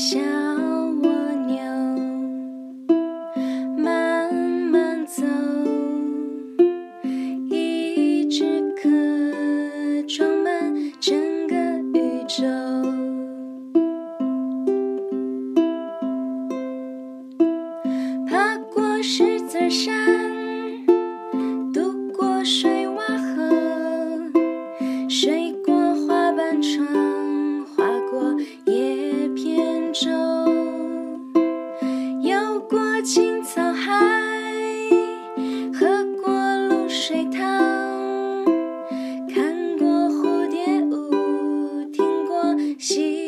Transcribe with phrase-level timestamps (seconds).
[0.00, 1.10] 小蜗
[1.48, 1.58] 牛
[3.76, 5.24] 慢慢走，
[7.50, 8.88] 一只壳
[10.06, 11.56] 装满整个
[11.98, 12.46] 宇宙。
[18.28, 19.92] 爬过石子山，
[21.74, 23.00] 渡过水洼
[23.34, 24.30] 河，
[25.08, 25.74] 睡过
[26.06, 26.86] 花板床。
[39.32, 40.58] 看过蝴蝶
[40.90, 43.27] 舞，听过西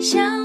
[0.00, 0.39] 想